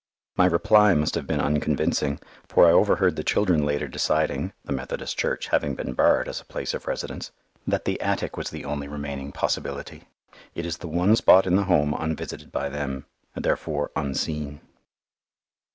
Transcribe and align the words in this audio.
My 0.35 0.47
reply 0.47 0.95
must 0.95 1.13
have 1.13 1.27
been 1.27 1.39
unconvincing, 1.39 2.19
for 2.47 2.65
I 2.65 2.71
overheard 2.71 3.15
the 3.17 3.23
children 3.23 3.63
later 3.63 3.87
deciding, 3.87 4.51
the 4.65 4.71
Methodist 4.73 5.15
Church 5.19 5.49
having 5.49 5.75
been 5.75 5.93
barred 5.93 6.27
as 6.27 6.41
a 6.41 6.45
place 6.45 6.73
of 6.73 6.87
residence, 6.87 7.31
that 7.67 7.85
the 7.85 8.01
attic 8.01 8.35
was 8.35 8.49
the 8.49 8.65
only 8.65 8.87
remaining 8.87 9.31
possibility. 9.31 10.07
It 10.55 10.65
is 10.65 10.77
the 10.77 10.87
one 10.87 11.15
spot 11.15 11.45
in 11.45 11.55
the 11.55 11.65
Home 11.65 11.93
unvisited 11.93 12.51
by 12.51 12.67
them, 12.67 13.05
and 13.35 13.45
therefore 13.45 13.91
"unseen." 13.95 14.61